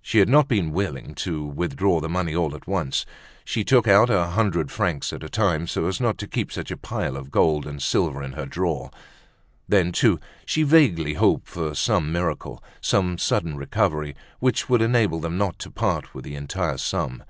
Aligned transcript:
She 0.00 0.20
had 0.20 0.28
not 0.30 0.48
been 0.48 0.72
willing 0.72 1.14
to 1.16 1.44
withdraw 1.44 2.00
the 2.00 2.08
money 2.08 2.34
all 2.34 2.54
at 2.54 2.66
once. 2.66 3.04
She 3.44 3.62
took 3.62 3.86
it 3.86 3.90
out 3.90 4.08
a 4.08 4.28
hundred 4.28 4.70
francs 4.70 5.12
at 5.12 5.22
a 5.22 5.28
time, 5.28 5.66
so 5.66 5.84
as 5.86 6.00
not 6.00 6.16
to 6.16 6.26
keep 6.26 6.50
such 6.50 6.70
a 6.70 6.78
pile 6.78 7.14
of 7.14 7.30
gold 7.30 7.66
and 7.66 7.82
silver 7.82 8.22
in 8.22 8.32
her 8.32 8.46
drawer; 8.46 8.90
then, 9.68 9.92
too, 9.92 10.18
she 10.46 10.62
vaguely 10.62 11.12
hoped 11.12 11.46
for 11.46 11.74
some 11.74 12.10
miracle, 12.10 12.64
some 12.80 13.18
sudden 13.18 13.54
recovery, 13.58 14.16
which 14.40 14.70
would 14.70 14.80
enable 14.80 15.20
them 15.20 15.36
not 15.36 15.58
to 15.58 15.70
part 15.70 16.14
with 16.14 16.24
the 16.24 16.36
entire 16.36 16.78
sum. 16.78 17.22